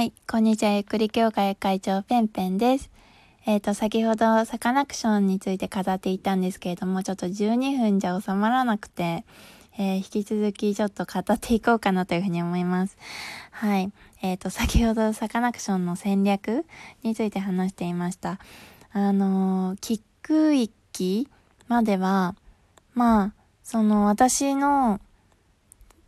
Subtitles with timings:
[0.00, 0.72] はい、こんにちは。
[0.72, 2.90] ゆっくり協会会長ペンペンです。
[3.44, 9.26] えっ、ー、と、先ほどサカナクションについて語っていたんですけれども、ちょっと12分じゃ収まらなくて、
[9.76, 12.96] えー、引き続きちょっと語っていこうかなというふうに思います。
[13.50, 13.92] はい。
[14.22, 16.64] えっ、ー、と、先ほどサカナクションの戦略
[17.02, 18.38] について話していました。
[18.92, 21.28] あのキック域
[21.68, 22.36] までは、
[22.94, 23.32] まあ、
[23.62, 24.98] その私の、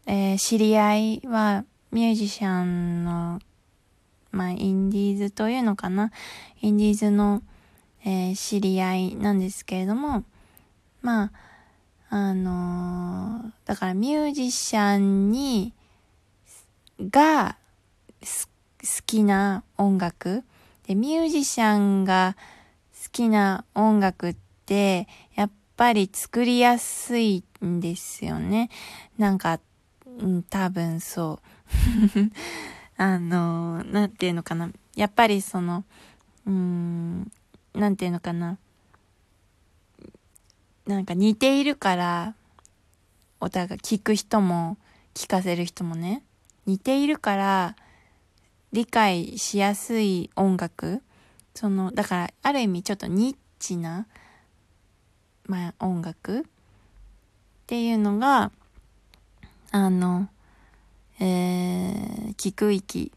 [0.06, 3.38] え知り合いはミュージシャンの
[4.32, 6.10] まあ、インディーズというのかな。
[6.60, 7.42] インディーズの、
[8.04, 10.24] えー、知り合いなんですけれども、
[11.02, 11.32] まあ、
[12.08, 15.72] あのー、だからミュージシャンに、
[16.98, 17.56] が、
[18.82, 20.42] 好きな音楽。
[20.86, 22.36] で、ミュージシャンが
[23.04, 24.36] 好きな音楽っ
[24.66, 25.06] て、
[25.36, 28.70] やっぱり作りやすいんですよね。
[29.18, 29.60] なんか、
[30.18, 31.40] うん、多分そ
[32.16, 32.18] う。
[33.02, 34.70] あの、なんていうのかな。
[34.94, 35.82] やっぱりその、
[36.46, 37.32] うーん、
[37.74, 38.58] なんていうのかな。
[40.86, 42.36] なんか似ているから、
[43.40, 44.76] お互い聞く人も
[45.14, 46.22] 聞かせる人もね、
[46.64, 47.76] 似ているから
[48.72, 51.02] 理解しやすい音楽。
[51.56, 54.06] その、だからある意味ちょっとニッチな、
[55.46, 56.42] まあ音楽っ
[57.66, 58.52] ていうのが、
[59.72, 60.28] あの、
[61.18, 61.91] えー、
[62.32, 63.12] 聞く域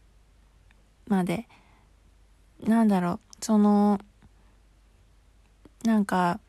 [1.08, 1.48] まで、
[2.62, 3.98] なんだろう、その、
[5.84, 6.40] なんか、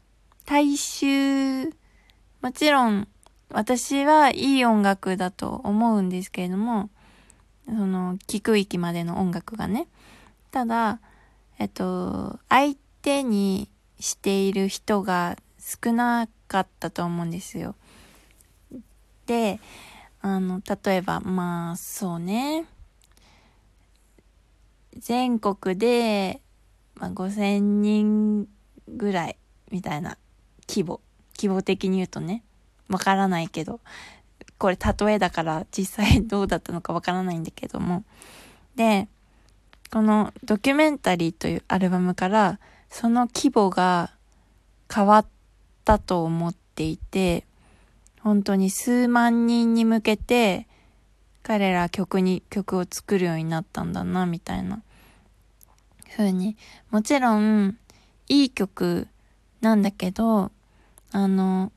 [0.45, 1.65] 大衆、
[2.41, 3.07] もちろん、
[3.49, 6.89] 私はいい音楽だと思うんですけれども、
[7.65, 9.87] その、聞く域までの音楽がね。
[10.51, 10.99] ただ、
[11.59, 17.75] えっと、相手にしている人が少なかったと思うんですよ。
[19.25, 19.59] で、
[20.35, 22.65] あの、例えば、まあ、そうね。
[24.97, 26.41] 全国で、
[26.95, 28.47] まあ、5000人
[28.87, 29.37] ぐらい、
[29.71, 30.17] みたいな
[30.67, 31.01] 規模。
[31.37, 32.43] 規模的に言うとね。
[32.89, 33.79] わからないけど。
[34.57, 38.03] これ例えだから実際どうだったのかわからないんだけども。
[38.75, 39.07] で、
[39.91, 44.11] このドキュメンタリーというアルバムからその規模が
[44.93, 45.25] 変わっ
[45.85, 47.45] たと思っていて、
[48.27, 50.67] 本当に数万人に向けて
[51.43, 54.83] 彼ら曲に曲を作るようになったんだなみたいな。
[56.11, 56.57] 風に。
[56.91, 57.77] もちろん
[58.27, 59.07] いい曲
[59.61, 60.51] なんだけど
[61.13, 61.71] あの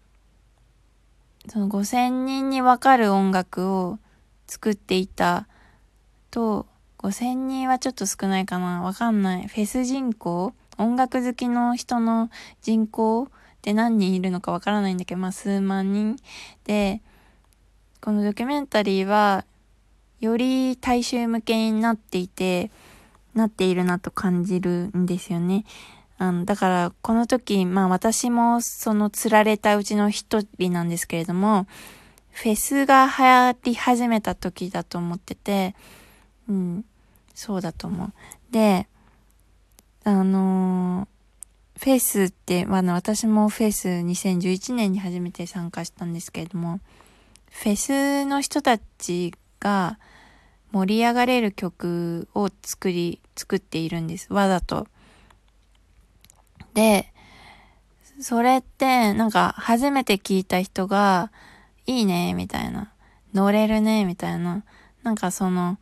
[1.46, 4.00] その5000人にわかる音楽を
[4.48, 5.46] 作っていた
[6.32, 6.66] と
[6.98, 8.82] 5000人はちょっと少ないかな。
[8.82, 9.46] わかんない。
[9.46, 12.28] フェス人口音楽好きの人の
[12.60, 13.28] 人口
[13.62, 16.16] で何人いるのかわからないんだけど、まあ数万人
[16.64, 17.02] で、
[18.00, 19.44] このドキュメンタリーは、
[20.20, 22.70] より大衆向けになっていて、
[23.34, 25.64] なっているなと感じるんですよね。
[26.18, 31.66] あの、だから、この時、まあ私もその釣られたうちの一人なんですけれども、
[32.30, 35.74] フェスが流行り始めた時だと思ってて、
[36.48, 36.84] うん、
[37.34, 38.12] そうだと思う。
[38.50, 38.86] で、
[40.04, 41.19] あのー
[41.82, 46.78] フェスって、まあ、私もフェス2011年に初めて参加したんですけれども、
[47.50, 49.98] フェスの人たちが
[50.72, 54.30] 盛り上がれる曲を作り、作っているんです。
[54.30, 54.88] わざと。
[56.74, 57.14] で、
[58.20, 61.32] それってなんか初めて聞いた人が
[61.86, 62.92] いいね、みたいな。
[63.32, 64.64] 乗れるね、みたいな。
[65.02, 65.78] なんかその、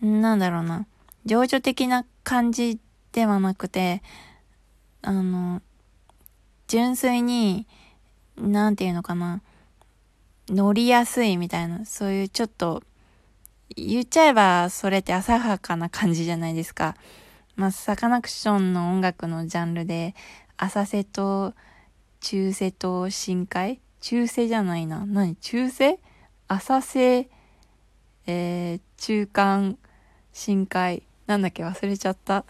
[0.00, 0.86] なんだろうな。
[1.26, 2.78] 情緒的な感じ
[3.12, 4.02] ではなくて、
[5.06, 5.62] あの、
[6.66, 7.64] 純粋に、
[8.36, 9.40] なんていうのかな、
[10.48, 12.82] 乗りやすいみたいな、そういうちょっと、
[13.76, 16.96] 言っちゃえばそれって浅はかな感じじゃないですか。
[17.54, 20.16] まあ、サカナクションの音楽のジャンルで、
[20.56, 21.54] 浅瀬と
[22.20, 23.80] 中瀬と深海？
[24.00, 25.06] 中瀬じゃないな。
[25.06, 25.36] 何？
[25.36, 26.00] 中瀬？
[26.48, 27.28] 浅瀬、
[28.26, 29.78] えー、中間、
[30.32, 31.04] 深海？
[31.28, 31.64] なんだっけ？
[31.64, 32.44] 忘れちゃった。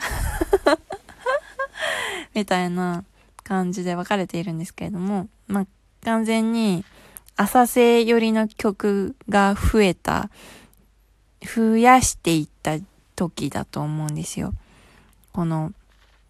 [2.36, 3.04] みたいな
[3.42, 5.66] 感じで分かれているんですけれども、まあ、
[6.04, 6.84] 完全に
[7.34, 10.30] 浅瀬寄りの曲が増えた、
[11.42, 12.78] 増やしていった
[13.14, 14.52] 時だと思うんですよ。
[15.32, 15.72] この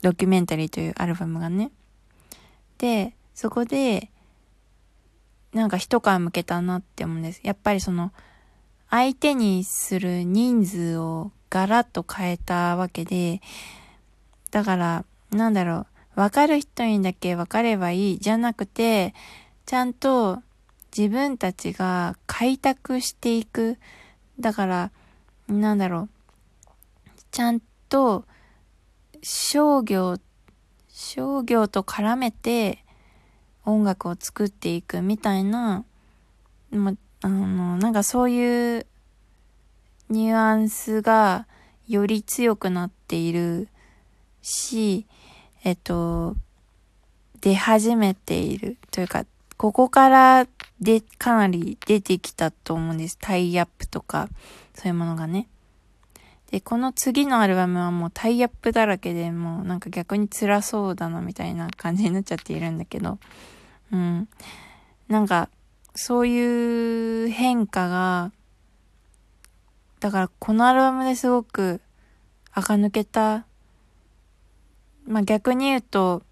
[0.02, 1.70] ドキュメンタリーというアルバムがね。
[2.78, 4.10] で、そこで、
[5.52, 7.40] なんか一皮向けたなって思うんです。
[7.42, 8.12] やっぱりその、
[8.90, 13.40] 相手にする人数をガラッと変えたわけで、
[14.50, 15.86] だから、なんだろう、
[16.16, 19.14] わかる人にだけわかればいいじゃなくて、
[19.66, 20.42] ちゃんと
[20.96, 23.76] 自分たちが開拓していく。
[24.40, 24.90] だから、
[25.46, 26.08] なんだろう。
[27.30, 27.60] ちゃん
[27.90, 28.24] と
[29.22, 30.16] 商業、
[30.88, 32.82] 商業と絡めて
[33.66, 35.84] 音楽を作っていくみたいな、
[36.70, 38.86] ま、あの、なんかそういう
[40.08, 41.46] ニュアンスが
[41.86, 43.68] より強くなっている
[44.40, 45.06] し、
[45.66, 46.36] えっと、
[47.40, 49.26] 出始めているというか、
[49.56, 50.46] ここから
[50.80, 53.18] で、かなり出てきたと思うんです。
[53.20, 54.28] タイアップとか、
[54.76, 55.48] そういうものがね。
[56.52, 63.18] で、この次のアルバムはもうタイアップだらけでもうなんか逆に辛そうだなみたいな感じになっちゃっているんだけど、
[63.90, 64.28] うん。
[65.08, 65.48] なんか、
[65.96, 68.30] そういう変化が、
[69.98, 71.80] だからこのアルバムですごく
[72.52, 73.46] 垢抜けた。
[75.06, 76.22] まあ逆に言うと、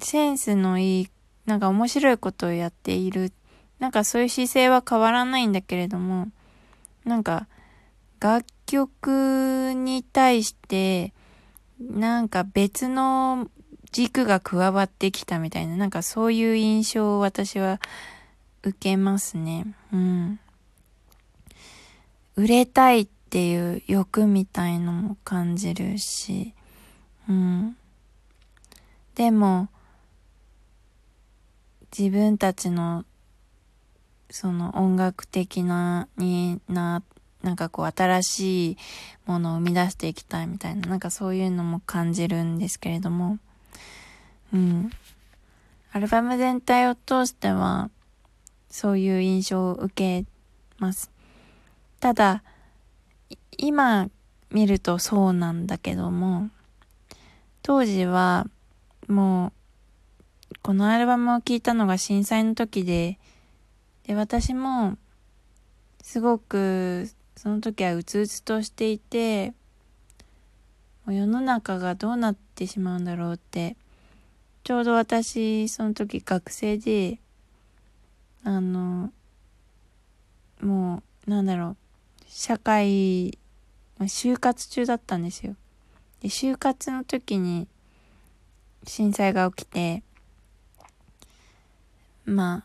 [0.00, 1.08] センスのいい、
[1.46, 3.32] なんか面白いことをやっている。
[3.78, 6.28] なんかそういう姿勢は変わらないんだけれども、
[7.04, 7.46] なんか
[8.20, 11.12] 楽曲に対して、
[11.80, 13.50] なんか別の
[13.92, 17.80] 軸が加わってきたみたいな、なんかそういう印象を私は
[18.62, 19.66] 受けますね。
[19.92, 20.40] うん。
[22.36, 26.54] 売れたいっていう欲みたいのも感じるし、
[27.28, 27.76] うん。
[29.14, 29.68] でも、
[31.96, 33.04] 自分たちの、
[34.30, 37.02] その音楽的な、にな、
[37.42, 38.76] なんかこう新しい
[39.26, 43.38] ものを生み出していきたいみたいな、なんかそういうのも感じるんですけれども、
[44.52, 44.90] うん。
[45.92, 47.90] アルバム全体を通しては、
[48.68, 49.92] そういう印象を受
[50.22, 50.26] け
[50.78, 51.10] ます。
[51.98, 52.44] ただ、
[53.58, 54.08] 今
[54.50, 56.50] 見るとそうなんだけども、
[57.62, 58.46] 当時は
[59.10, 59.52] もう、
[60.62, 63.18] このアルバムを聴いたのが震災の時で、
[64.06, 64.96] で、私も、
[66.02, 69.54] すごく、その時はうつうつとしていて、
[71.06, 73.76] もう世の中がどうなってしまうんだろうって、
[74.64, 77.18] ちょうど私、その時学生で、
[78.44, 79.12] あの、
[80.60, 81.76] もう、なんだろう、
[82.26, 83.38] 社会、
[84.00, 85.56] 就活中だったんですよ。
[86.20, 87.66] で、就活の時に
[88.84, 90.02] 震災が起きて、
[92.24, 92.64] ま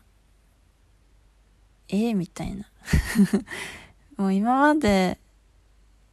[1.88, 2.66] ええー、みたいな。
[4.16, 5.18] もう今まで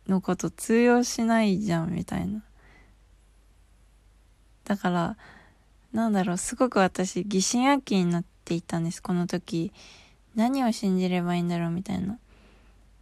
[0.07, 2.43] のこと通用しないじゃん、みたいな。
[4.65, 5.17] だから、
[5.91, 9.71] なんだろう、すごく私疑心暗鬼になっていたんです、この時。
[10.35, 12.17] 何を信じればいいんだろう、みたいな。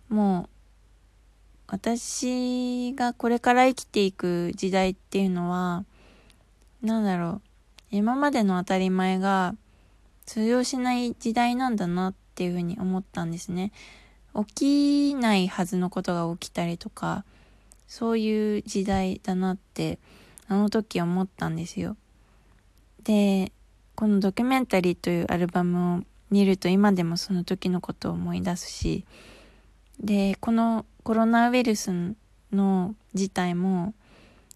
[0.10, 0.50] もう、
[1.68, 5.86] 私がこれから生きていく時代っていうのは、
[6.82, 7.42] なんだろう、
[7.92, 9.56] 今までの当たり前が
[10.26, 13.72] 通用しない時代なんだなっていうふうに思ったんですね。
[14.48, 17.26] 起きないはずのことが起きたりとか、
[17.88, 20.00] そういう時代だなって、
[20.48, 21.98] あの時思ったんですよ。
[23.04, 23.52] で、
[23.96, 29.06] このドキュメンタリーというアルバムを見ると今でもその時のことを思い出すし、
[30.00, 31.92] で、このコロナウイルス
[32.52, 33.94] の事態も、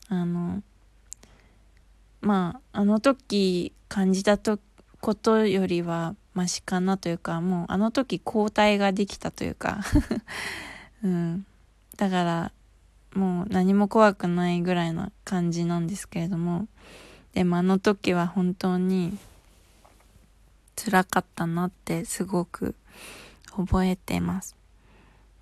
[0.08, 0.64] あの、
[2.26, 4.58] まあ、あの時感じたと
[5.00, 9.82] ことよりはマシかなというか、もうあの時交代ができたというか
[11.06, 11.46] うん。
[11.98, 12.52] だから、
[13.14, 16.68] もう何も怖くないぐらいな感じなんですけれども、
[17.34, 19.16] でもあの時は本当に
[20.76, 22.74] 辛かったなってすごく
[23.56, 24.56] 覚えてます。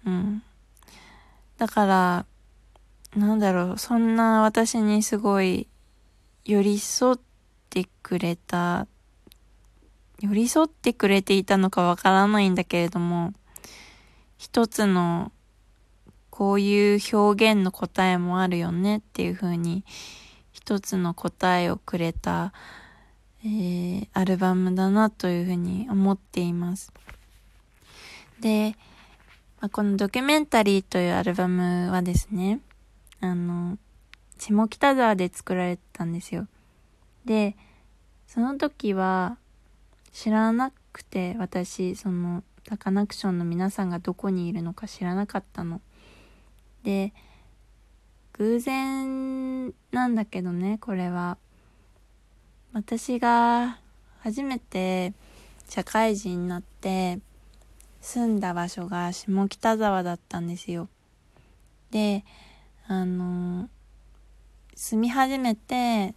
[0.06, 0.44] うん。
[1.58, 2.26] だから、
[3.16, 5.70] なんだろう、そんな私にすごい
[6.46, 7.20] 寄り添っ
[7.70, 8.88] てくれた
[10.24, 13.34] 寄り添ってくれていたのかわからないんだけれども、
[14.38, 15.34] 一つの
[16.30, 19.84] こういう表現の答えもあるよねっていう風に
[20.52, 22.54] 一つの答えをくれた、
[23.44, 26.94] えー、アルバムだなという風に思っています。
[28.40, 28.76] で、
[29.60, 32.62] まあ、このドキュメンタリーというアルバムはですね、
[33.20, 33.78] あの、
[34.52, 36.48] 下北沢で作られたんですよ。
[37.26, 37.56] で、
[38.28, 39.38] その時は、
[40.14, 45.82] 知らなくて私そのサカナクションの皆さんがどこにいるのか知らなかったの。
[46.84, 47.14] で
[48.34, 51.38] 偶然なんだけどねこれは
[52.74, 53.80] 私が
[54.20, 55.14] 初めて
[55.68, 57.20] 社会人になって
[58.02, 60.88] 住んだ場所が下北沢だったんですよ。
[61.90, 62.24] で
[62.88, 63.68] あの
[64.76, 66.14] 住み始めて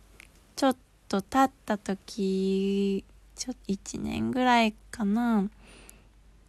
[0.57, 0.77] ちょっ
[1.09, 5.49] と経った時ちょっと1年ぐらいかな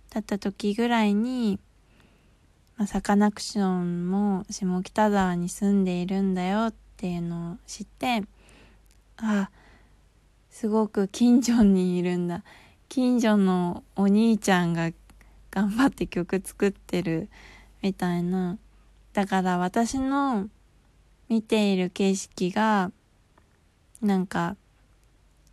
[0.09, 1.59] だった時ぐらいに
[2.77, 8.23] ま、サカナクションも下北沢に住んでいるんだよっていうのを知って
[9.17, 9.49] あ
[10.51, 12.43] すごく近所にいるんだ。
[12.89, 14.91] 近所のお兄ちゃんが
[15.51, 17.29] 頑張って曲作ってる
[17.81, 18.57] みたいな。
[19.13, 20.47] だから私の
[21.29, 22.91] 見ている景色が
[24.01, 24.55] なんか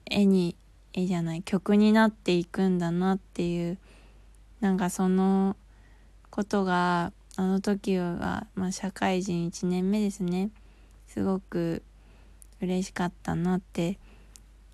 [0.06, 0.56] 絵に
[0.92, 3.78] 絵じゃない曲になっていくんだなっていう
[4.60, 5.56] なんかその
[6.30, 10.50] ことがあの時は、まあ、社会人1年目ですね。
[11.08, 11.82] すごく
[12.60, 13.98] 嬉しかったなって。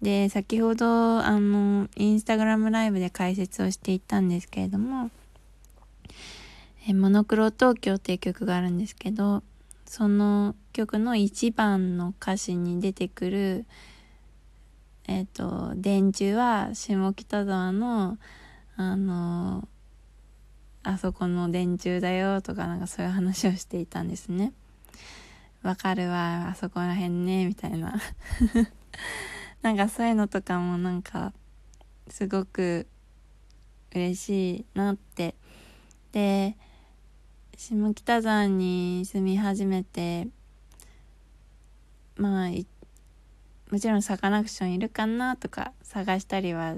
[0.02, 5.10] で先ほどあのインスタグラムライブで解説をしていたんですけれども
[6.88, 9.42] 「えモノクロ東京」っていう曲があるんですけど
[9.90, 13.66] その曲の1番の歌詞に出てくる
[15.08, 18.16] えっ、ー、と電柱は下北沢の
[18.76, 19.66] あの
[20.84, 24.52] あそこの電柱だよとかなんかそういう話をしていたんですね。
[25.64, 28.00] わかるわあそこら辺ねみたいな。
[29.60, 31.32] なんかそういうのとかもなんか
[32.06, 32.86] すごく
[33.92, 35.34] 嬉しいなって。
[36.12, 36.56] で
[37.60, 40.28] 下北沢に住み始めて
[42.16, 42.50] まあ
[43.70, 46.74] もちろんサカナクションいるかなとか探したりは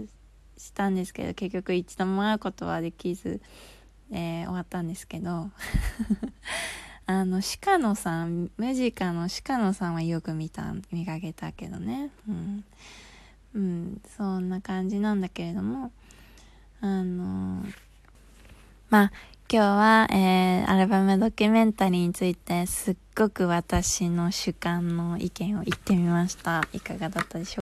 [0.58, 3.40] したんですけど結局一度も会うことはできず、
[4.10, 5.52] えー、終わったんですけど
[7.06, 12.10] あの鹿野さんムジカの鹿野さんはよく見た見かけたけどね。
[12.28, 12.64] うん、
[13.54, 15.92] うん、そんな感じなんだけれども
[16.80, 17.64] あの
[18.90, 19.12] まあ
[19.54, 26.62] 今日は、えー、アルバムドキュメンタリーについてすっごく私の主観の意見を言ってみました。
[26.72, 27.50] いかがだったでしょうか？